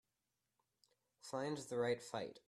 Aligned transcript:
Find 1.21 1.57
The 1.57 1.77
Right 1.77 2.01
Fight 2.01 2.39